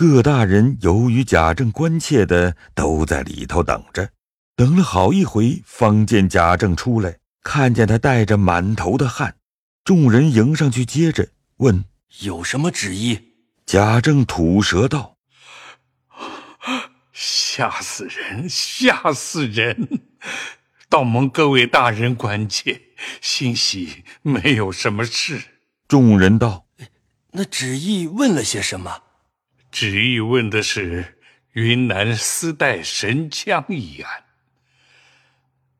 [0.00, 4.10] 各大人由于贾政关切的，都在里头等着。
[4.54, 9.38] 等了好一回，方见贾政出来，看见他带着满头的汗，
[9.82, 11.84] 众人迎上去接着问
[12.20, 13.32] 有什么旨意。
[13.66, 15.16] 贾政吐舌道
[17.12, 20.00] ：“吓死人，吓死人！
[20.88, 22.82] 倒蒙各位大人关切，
[23.20, 25.42] 欣喜没有什么事。”
[25.88, 26.68] 众人道
[27.34, 29.02] ：“那旨意问了些什么？”
[29.70, 31.18] 旨意问的是
[31.52, 34.24] 云南丝带神枪一案。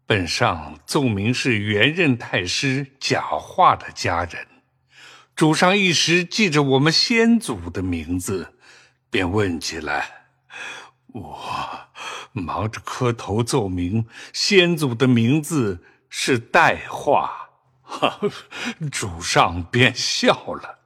[0.06, 4.46] 本上奏明是原任太师贾化的家人，
[5.36, 8.54] 主上一时记着我们先祖的名字，
[9.10, 10.28] 便问起来。
[11.08, 11.88] 我
[12.32, 17.50] 忙着磕头奏明先祖的名字是代化，
[17.82, 18.20] 哈，
[18.92, 20.78] 主上便笑了，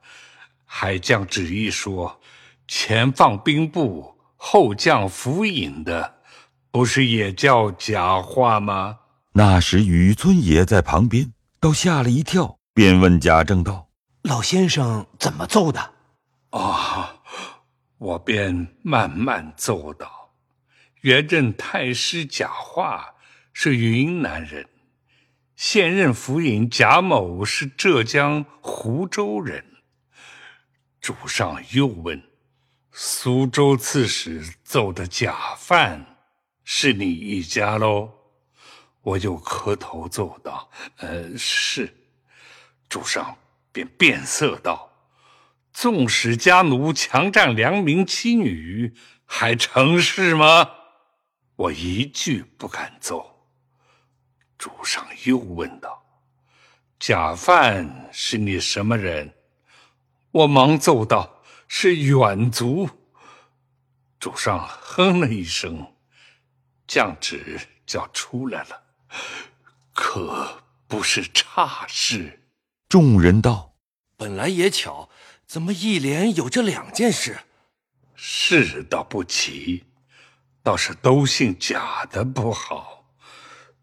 [0.65, 2.21] 还将旨意说。
[2.67, 6.21] 前放兵部，后降府尹的，
[6.71, 8.99] 不是也叫假话吗？
[9.33, 13.89] 那时雨村也在旁边，倒吓了一跳，便问贾政道
[14.23, 15.93] ：“老先生怎么奏的？”
[16.51, 17.15] 啊，
[17.97, 20.33] 我便慢慢奏道：
[21.01, 23.15] 原任太师贾化
[23.51, 24.67] 是云南人，
[25.55, 29.65] 现任府尹贾某是浙江湖州人。
[31.01, 32.21] 主上又问。
[32.95, 36.17] 苏州刺史奏的假犯，
[36.63, 38.13] 是你一家喽？
[39.01, 41.91] 我就磕头奏道：“呃，是。”
[42.87, 43.35] 主上
[43.71, 44.91] 便变色道
[45.73, 48.93] ：“纵使家奴强占良民妻女，
[49.25, 50.69] 还成事吗？”
[51.57, 53.47] 我一句不敢奏。
[54.55, 56.05] 主上又问道
[56.99, 59.33] ：“假犯是你什么人？”
[60.29, 61.42] 我忙奏道。
[61.67, 62.89] 是远足。
[64.19, 65.93] 主上哼了一声，
[66.87, 68.83] 降旨叫出来了，
[69.93, 72.47] 可不是差事。
[72.87, 73.73] 众人道
[74.15, 75.09] ：“本来也巧，
[75.45, 77.39] 怎么一连有这两件事？
[78.15, 79.83] 事倒不奇，
[80.61, 83.09] 倒是都姓贾的不好。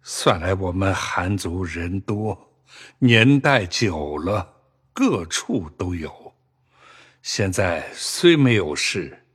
[0.03, 2.55] 算来我们韩族人多，
[3.01, 4.55] 年代久了，
[4.95, 6.30] 各处都有。”
[7.23, 9.27] 现在虽没有事，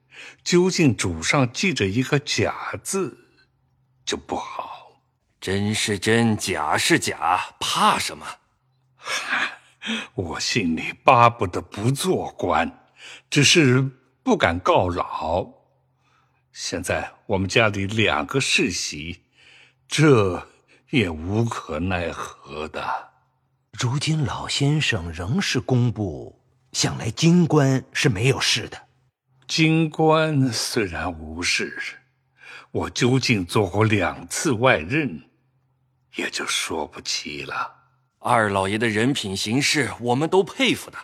[0.44, 3.29] 究竟主上记着一个假字，
[4.06, 5.03] 就不好。
[5.40, 8.25] 真是真，假是假，怕什么？
[8.96, 9.59] 嗨，
[10.16, 12.90] 我心里巴不得不做官，
[13.29, 13.84] 只是
[14.23, 15.47] 不敢告老。
[16.52, 19.25] 现在我们家里两个世袭，
[19.88, 20.47] 这
[20.90, 23.12] 也无可奈何的。
[23.72, 26.41] 如今老先生仍是工部。
[26.75, 28.77] 想来京官是没有事的。
[29.47, 31.73] 京官虽然无事，
[32.69, 35.29] 我究竟做过两次外任，
[36.15, 37.73] 也就说不齐了。
[38.19, 40.97] 二老爷的人品行事，我们都佩服的。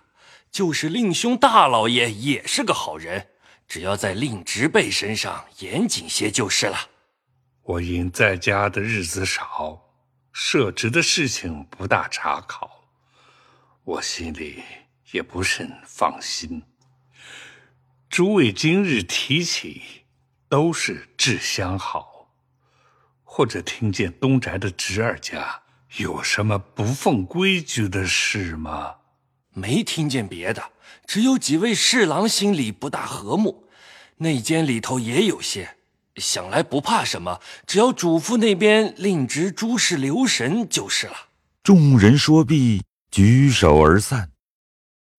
[0.52, 3.30] 就是令兄大老爷也是个好人，
[3.66, 6.78] 只要在令侄辈身上严谨些就是了。
[7.64, 9.82] 我因在家的日子少，
[10.34, 12.70] 设职的事情不大查考，
[13.86, 14.62] 我心里。
[15.12, 16.64] 也不甚放心。
[18.10, 19.82] 诸位今日提起，
[20.50, 22.30] 都是志相好，
[23.24, 25.62] 或者听见东宅的侄儿家
[25.98, 28.96] 有什么不奉规矩的事吗？
[29.54, 30.72] 没听见别的，
[31.06, 33.68] 只有几位侍郎心里不大和睦。
[34.18, 35.78] 内监里头也有些，
[36.16, 41.14] 想来不怕什么，只要主父那边令侄诸事留神就是了。
[41.64, 44.31] 众人说毕，举手而散。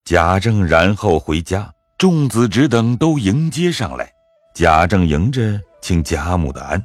[0.04, 4.12] 贾政然后回家，众子侄等都迎接上来。
[4.52, 6.84] 贾政迎着请贾母的安，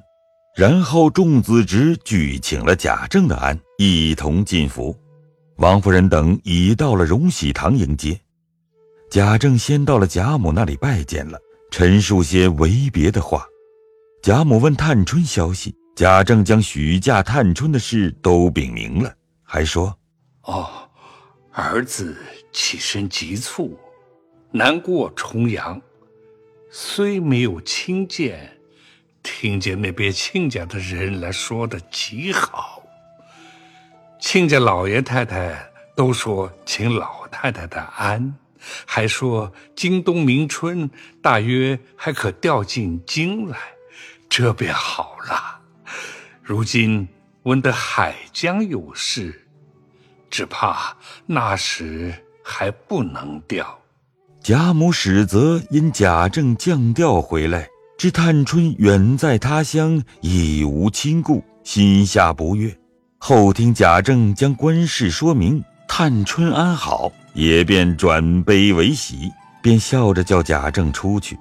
[0.55, 4.95] 然后众子侄俱请了贾政的安，一同进府。
[5.55, 8.17] 王夫人等已到了荣禧堂迎接。
[9.09, 11.39] 贾政先到了贾母那里拜见了，
[11.71, 13.43] 陈述些为别的话。
[14.21, 19.11] 贾母问探春消息，贾政将许嫁探春的事都禀明了，
[19.41, 19.97] 还说
[20.45, 20.69] ：“哦，
[21.57, 22.15] 儿子。”
[22.53, 23.77] 起身急促，
[24.49, 25.79] 难过重阳，
[26.71, 28.57] 虽没有亲见，
[29.21, 32.81] 听见那边亲家的人来说的极好。
[34.19, 38.33] 亲家老爷太太都说请老太太的安，
[38.87, 40.89] 还说今冬明春
[41.21, 43.59] 大约还可调进京来，
[44.27, 45.59] 这便好了。
[46.41, 47.07] 如今
[47.43, 49.46] 闻得海江有事，
[50.29, 50.95] 只怕
[51.25, 52.13] 那时。
[52.49, 53.77] 还不能调。
[54.41, 62.73] 贾母始则因贾政降调回来，知探春远在他乡，已无亲故，心下不悦。
[63.17, 69.29] 后听贾政将官事说明，探春安好，也便转悲为喜，
[69.61, 71.37] 便笑着叫贾政出去。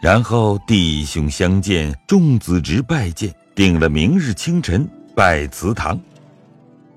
[0.00, 6.00] 然后弟兄相见，众子侄拜见，定了明日清晨拜祠堂。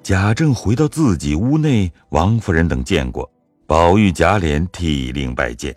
[0.06, 3.28] 贾政回到自己屋内，王夫人等见过。
[3.66, 5.76] 宝玉、贾琏涕零拜见，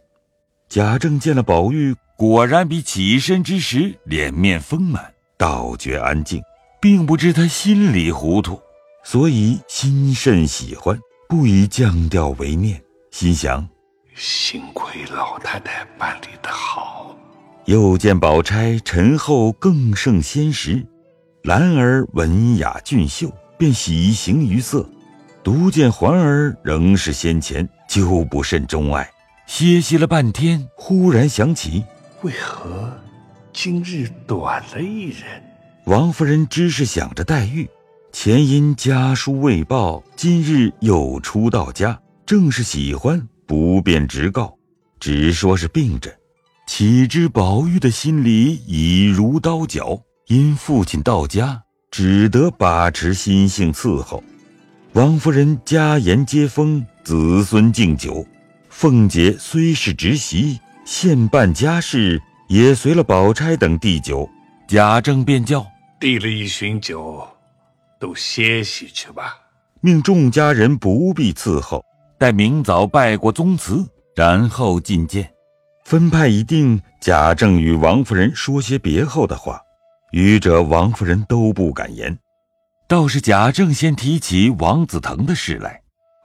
[0.68, 5.02] 贾政见了宝玉，果然比起身之时脸面丰满，
[5.38, 6.42] 倒觉安静，
[6.78, 8.60] 并不知他心里糊涂，
[9.02, 12.78] 所以心甚喜欢，不以降调为念，
[13.10, 13.66] 心想：
[14.14, 17.16] 幸亏老太太办理的好。
[17.64, 20.86] 又见宝钗陈后更胜先时，
[21.44, 24.88] 兰儿文雅俊秀，便喜形于色。
[25.42, 29.08] 独见环儿仍是先前，就不甚钟爱。
[29.46, 31.84] 歇息了半天，忽然想起，
[32.22, 32.92] 为何
[33.52, 35.24] 今日短了一人？
[35.84, 37.66] 王夫人只是想着黛玉，
[38.12, 44.54] 前因家书未报，今日又出到家，正是喜欢，不便直告，
[45.00, 46.14] 只说是病着。
[46.66, 54.22] 岂知宝玉的心里已如刀绞，因父亲到家，只得把持心性伺候。
[54.92, 58.26] 王夫人家言接风，子孙敬酒。
[58.68, 64.28] 凤姐虽是侄媳，现办家事，也随了宝钗等递酒。
[64.68, 65.66] 贾政便叫
[65.98, 67.26] 递了一巡酒，
[67.98, 69.34] 都歇息去吧，
[69.80, 71.84] 命众家人不必伺候，
[72.18, 75.30] 待明早拜过宗祠，然后觐见。
[75.84, 79.60] 分派已定，贾政与王夫人说些别后的话，
[80.10, 82.18] 余者王夫人都不敢言。
[82.88, 85.80] 倒是贾政先提起王子腾的事来，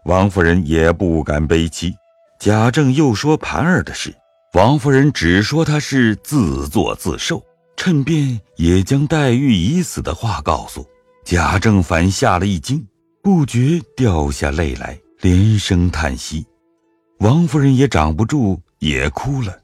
[0.06, 1.94] 王夫人也不敢悲戚。
[2.40, 4.14] 贾政又说盘儿的事，
[4.54, 7.44] 王夫人只说他是自作自受，
[7.76, 10.86] 趁便也将黛玉已死的话告诉
[11.26, 12.86] 贾政，反吓了一惊，
[13.22, 16.46] 不觉掉下泪来，连声叹息。
[17.20, 19.58] 王夫人也长不住，也哭了。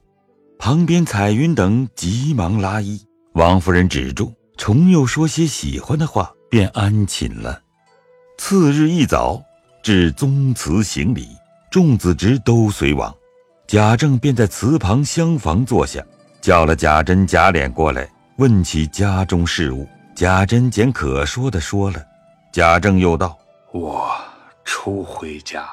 [0.58, 3.02] 旁边彩云等急忙拉衣，
[3.40, 6.30] 王夫人止住，重又说些喜欢的话。
[6.50, 7.62] 便安寝了。
[8.38, 9.42] 次日一早，
[9.82, 11.28] 至宗祠行礼，
[11.72, 13.16] 众子侄都随往。
[13.66, 16.04] 贾政便在祠旁厢房坐下，
[16.42, 19.88] 叫了贾珍、贾琏过来，问起家中事务。
[20.16, 22.04] 贾珍简可说的说了。
[22.52, 23.38] 贾政又道
[23.72, 24.12] ：“我
[24.66, 25.70] 初回家，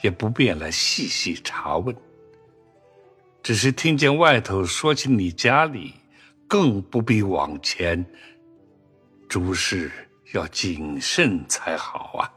[0.00, 1.94] 也不便来细细查问，
[3.42, 5.92] 只是听见外头说起你家里，
[6.48, 8.04] 更不必往前。”
[9.28, 9.90] 诸事
[10.32, 12.32] 要谨慎才好啊！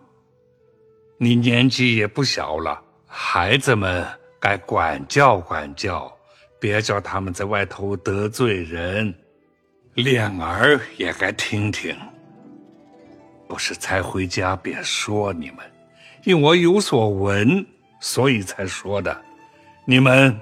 [1.18, 4.06] 你年纪也不小了，孩子们
[4.40, 6.12] 该管教管教，
[6.60, 9.14] 别叫他们在外头得罪人。
[9.94, 11.96] 练儿也该听听，
[13.48, 15.58] 不是才回家便说你们，
[16.24, 17.66] 因我有所闻，
[18.00, 19.22] 所以才说的。
[19.86, 20.40] 你们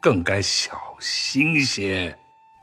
[0.00, 2.16] 更该小心些。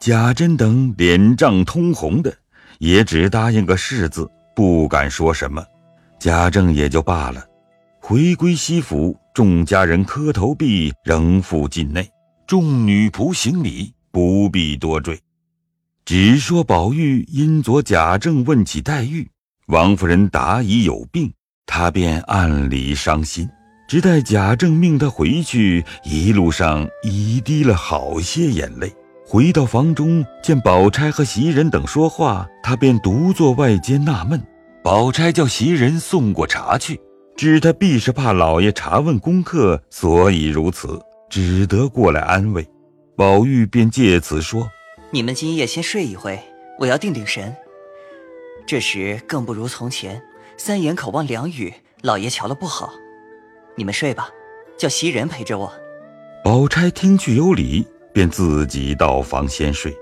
[0.05, 2.31] 贾珍等脸涨通红的。
[2.77, 5.65] 也只答应个是字，不敢说什么。
[6.19, 7.43] 贾政也就罢了。
[7.99, 12.07] 回归西府，众家人磕头毕，仍复进内。
[12.45, 15.19] 众女仆行礼，不必多赘。
[16.05, 19.27] 只说宝玉因昨贾政问起黛玉，
[19.69, 21.33] 王夫人答已有病，
[21.65, 23.49] 他便暗里伤心。
[23.87, 28.95] 只待贾政命他回去，一路上已滴了好些眼泪。
[29.27, 34.39] 回到房中，见宝钗和袭人等说话，他便独坐外间纳闷。
[34.83, 37.01] 宝钗叫袭人送过茶去，
[37.35, 42.63] 知他必是怕老爷查问功课，所以如此，只得过来安慰。
[43.15, 44.69] 宝玉便借此说
[45.09, 46.39] ：“你们今夜先睡一回，
[46.77, 47.51] 我要定定神。
[48.67, 50.21] 这时更不如从前，
[50.55, 52.93] 三言口望两语，老爷瞧了不好。
[53.75, 54.29] 你们睡吧，
[54.77, 55.73] 叫袭人陪着我。”
[56.45, 57.87] 宝钗听去有理。
[58.15, 59.93] 便自己到房先睡，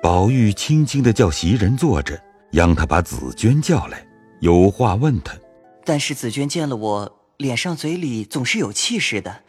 [0.00, 2.16] 宝玉轻轻的叫袭人坐着，
[2.52, 4.06] 央他把紫娟叫来，
[4.38, 5.36] 有话问他。
[5.84, 9.42] 但是紫娟见了我，脸上嘴里总是有气似的，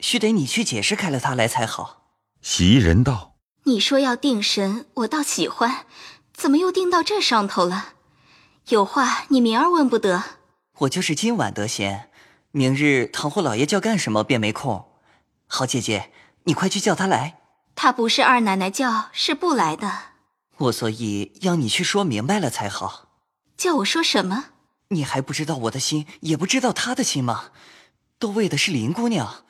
[0.00, 2.06] 须得你去解释开了她来才好。
[2.40, 5.84] 袭人道：“你说要定神，我倒喜欢，
[6.32, 7.88] 怎么又定到这上头了？
[8.70, 10.24] 有话你明儿问不得。
[10.78, 12.08] 我就是今晚得闲，
[12.52, 14.86] 明日倘或老爷叫干什么，便没空。
[15.46, 16.10] 好姐姐。”
[16.48, 17.38] 你快去叫他来。
[17.76, 19.92] 他不是二奶奶叫，是不来的。
[20.56, 23.10] 我所以要你去说明白了才好。
[23.56, 24.46] 叫我说什么？
[24.88, 27.50] 你还不知道我的心，也不知道他的心吗？
[28.18, 29.44] 都为的是林姑娘。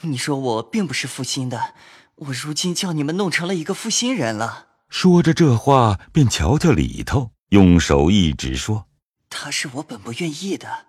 [0.00, 1.74] 你说我并不是负心的，
[2.16, 4.68] 我如今叫你们弄成了一个负心人了。
[4.88, 8.86] 说着这话，便瞧瞧里头，用手一指说
[9.28, 10.86] ：“他是我本不愿意的，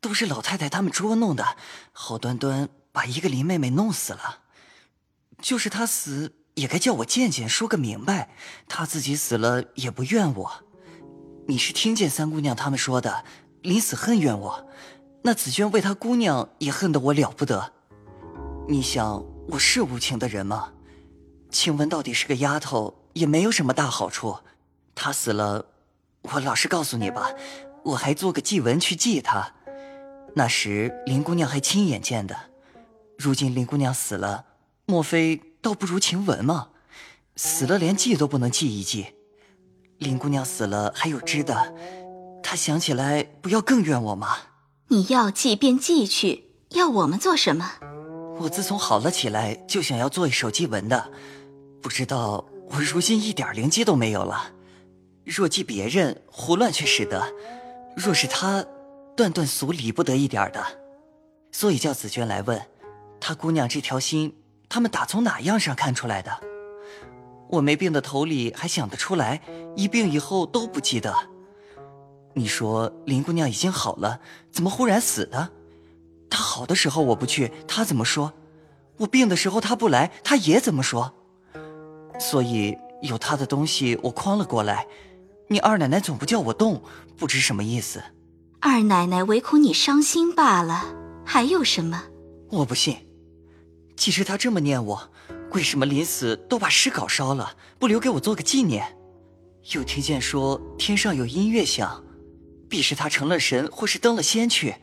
[0.00, 1.56] 都是老太太他们捉弄的，
[1.90, 4.43] 好端端把一个林妹妹弄死了。
[5.44, 8.30] 就是他死，也该叫我见见，说个明白。
[8.66, 10.50] 他自己死了也不怨我。
[11.46, 13.26] 你是听见三姑娘他们说的，
[13.60, 14.66] 临死恨怨我。
[15.22, 17.74] 那紫娟为她姑娘也恨得我了不得。”
[18.66, 20.72] 你想我是无情的人吗？
[21.50, 24.38] 晴雯到底是个丫头，也没有什么大好处。
[24.94, 25.66] 她死了，
[26.22, 27.30] 我老实告诉你吧，
[27.84, 29.52] 我还做个祭文去祭她。
[30.34, 32.34] 那时林姑娘还亲眼见的。
[33.18, 34.46] 如今林姑娘死了，
[34.86, 36.68] 莫非倒不如晴雯吗？
[37.36, 39.06] 死了连记都不能记一记。
[39.98, 41.74] 林姑娘死了还有知的，
[42.42, 44.36] 她想起来不要更怨我吗？
[44.88, 47.72] 你要记便记去，要我们做什么？
[48.38, 51.10] 我自从好了起来，就想要做一手祭文的，
[51.80, 54.52] 不知道我如今一点灵机都没有了。
[55.24, 57.22] 若记别人，胡乱却使得；
[57.96, 58.64] 若是他，
[59.16, 60.62] 断断俗理不得一点的。
[61.50, 62.60] 所以叫紫娟来问，
[63.18, 64.36] 她姑娘这条心，
[64.68, 66.30] 他们打从哪样上看出来的？
[67.50, 69.40] 我没病的头里还想得出来，
[69.76, 71.14] 一病以后都不记得。
[72.32, 74.18] 你说林姑娘已经好了，
[74.50, 75.50] 怎么忽然死的？
[76.28, 78.32] 她好的时候我不去，她怎么说？
[78.96, 81.12] 我病的时候她不来，她也怎么说？
[82.18, 84.86] 所以有她的东西我诓了过来。
[85.48, 86.82] 你二奶奶总不叫我动，
[87.16, 88.02] 不知什么意思。
[88.60, 90.86] 二奶奶唯恐你伤心罢了，
[91.24, 92.02] 还有什么？
[92.50, 92.96] 我不信。
[93.96, 95.10] 既是他这么念我，
[95.52, 98.96] 为什么临死都把诗稿烧了，不留给我做个纪念？
[99.72, 102.04] 又听见说天上有音乐响，
[102.68, 104.74] 必是他成了神，或是登了仙去。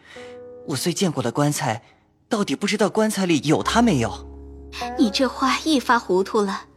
[0.67, 1.83] 我虽见过了棺材，
[2.29, 4.27] 到底不知道棺材里有他没有。
[4.97, 6.67] 你这话一发糊涂了，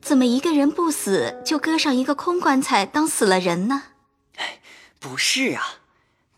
[0.00, 3.82] 怎么一个人不死就搁上一个空棺材当死了人呢？
[4.36, 4.60] 哎，
[4.98, 5.62] 不是啊，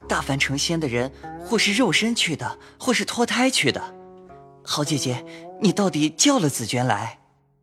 [0.08, 1.12] 大凡成仙的人，
[1.46, 3.94] 或是肉身去的，或是脱胎去的。
[4.66, 5.24] 好姐姐，
[5.60, 7.18] 你到底叫了紫娟来？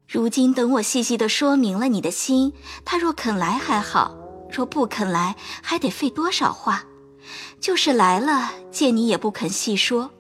[0.08, 4.16] 如今等我细细的说明了你的心，她若肯来还好，
[4.52, 6.84] 若不肯来，还得费多少话。
[7.60, 10.12] 就是来了，见你也不肯细说。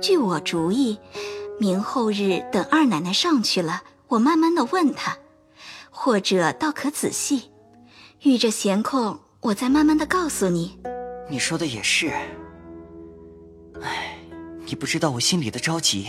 [0.00, 0.98] 据我主意，
[1.58, 5.16] 明后日等二奶奶上去了，我慢慢的问她，
[5.90, 7.50] 或者倒可仔细。
[8.22, 10.78] 遇着闲空，我再慢慢的告诉你。
[11.28, 12.12] 你说的也是。
[13.80, 14.18] 唉，
[14.64, 16.06] 你不知道我心里的着急。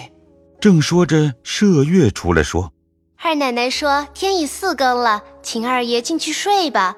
[0.64, 2.72] 正说着，麝月出来说
[3.22, 6.96] ：“二奶奶说天已四更了，请二爷进去睡吧。”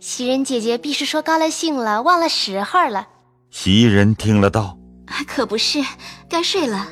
[0.00, 3.08] 袭人姐姐必是说高了兴了，忘了时候了。
[3.50, 4.76] 袭人听了道
[5.26, 5.82] ：“可不是，
[6.28, 6.86] 该睡了，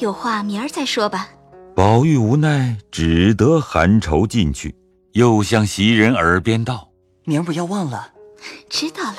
[0.00, 1.30] 有话明儿再说吧。”
[1.74, 4.76] 宝玉无奈，只得含愁进去，
[5.14, 6.90] 又向袭人耳边道
[7.24, 8.08] ：“明儿不要忘了。”
[8.68, 9.16] 知道了。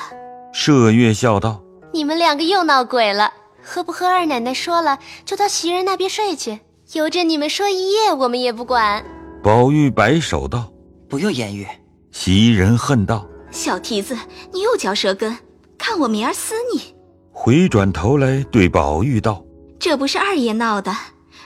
[0.53, 1.59] 麝月笑道
[1.91, 3.33] ：“你们两个又闹鬼了，
[3.65, 6.59] 和不喝二奶奶说了，就到袭人那边睡去，
[6.93, 9.03] 由着你们说一夜，我们也不管。”
[9.43, 10.71] 宝玉摆手道
[11.09, 11.67] ：“不用言语。”
[12.11, 14.15] 袭人恨道：“小蹄子，
[14.53, 15.35] 你又嚼舌根，
[15.77, 16.95] 看我明儿撕你！”
[17.33, 19.43] 回转头来对宝玉道
[19.77, 20.95] ：“这不是二爷闹的，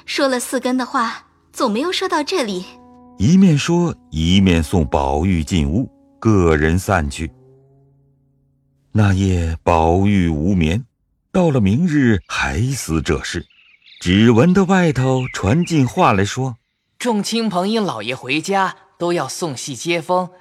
[0.05, 2.65] 说了四根的话，总没有说到这里。”
[3.17, 7.31] 一面说，一面送宝玉进屋，各人散去。
[8.91, 10.85] 那夜宝玉无眠，
[11.39, 13.45] 到了明日还思这事，
[14.01, 16.57] 只闻得外头传进话来说
[16.99, 20.31] ：“众亲朋因老爷回家，都要送戏接风。”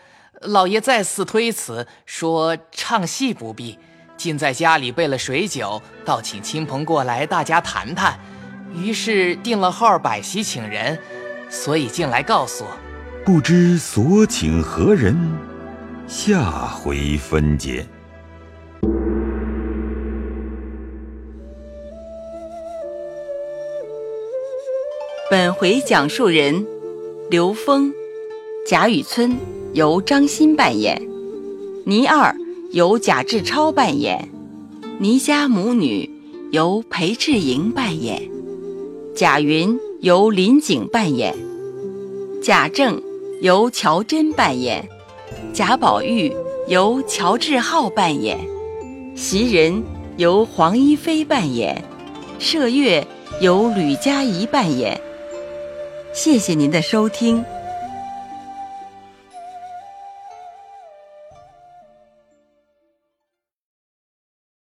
[0.42, 3.78] 老爷再次推辞，说唱戏不必，
[4.16, 8.18] 尽在家里备了水酒，倒请亲朋过来，大家谈谈。
[8.74, 10.98] 于是定了号摆席请人，
[11.48, 12.76] 所以进来告诉我，
[13.24, 15.16] 不知所请何人，
[16.08, 17.86] 下回分解。
[25.60, 26.64] 回讲述人：
[27.30, 27.92] 刘峰、
[28.64, 29.36] 贾雨村。
[29.74, 31.02] 由张欣扮演，
[31.84, 32.32] 倪二
[32.70, 34.28] 由贾志超扮演，
[35.00, 36.08] 倪家母女
[36.52, 38.30] 由裴志莹扮演，
[39.16, 41.34] 贾云由林景扮演，
[42.40, 43.02] 贾政
[43.42, 44.88] 由乔真扮演，
[45.52, 46.32] 贾宝玉
[46.68, 48.38] 由乔志浩扮演，
[49.16, 49.82] 袭人
[50.16, 51.84] 由黄一飞扮演，
[52.38, 53.04] 麝月
[53.40, 54.98] 由吕佳怡扮演。
[56.18, 57.44] 谢谢您的收听。